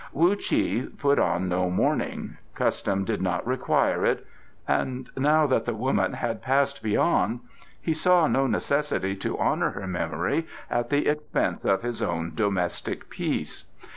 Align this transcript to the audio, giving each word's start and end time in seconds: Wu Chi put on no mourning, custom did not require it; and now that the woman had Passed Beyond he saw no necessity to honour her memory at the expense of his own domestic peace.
Wu 0.11 0.35
Chi 0.35 0.87
put 0.97 1.19
on 1.19 1.47
no 1.47 1.69
mourning, 1.69 2.37
custom 2.55 3.05
did 3.05 3.21
not 3.21 3.45
require 3.45 4.03
it; 4.03 4.25
and 4.67 5.11
now 5.15 5.45
that 5.45 5.65
the 5.65 5.75
woman 5.75 6.13
had 6.13 6.41
Passed 6.41 6.81
Beyond 6.81 7.39
he 7.79 7.93
saw 7.93 8.25
no 8.25 8.47
necessity 8.47 9.15
to 9.17 9.37
honour 9.37 9.69
her 9.69 9.85
memory 9.85 10.47
at 10.71 10.89
the 10.89 11.05
expense 11.07 11.65
of 11.65 11.83
his 11.83 12.01
own 12.01 12.31
domestic 12.33 13.11
peace. 13.11 13.65